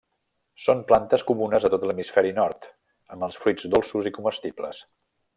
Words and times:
Són 0.67 0.79
plantes 0.91 1.23
comunes 1.31 1.67
a 1.67 1.71
tot 1.73 1.85
l'hemisferi 1.89 2.31
nord, 2.39 2.65
amb 3.17 3.27
els 3.27 3.37
fruits 3.43 3.67
dolços 3.75 4.09
i 4.11 4.17
comestibles. 4.21 4.81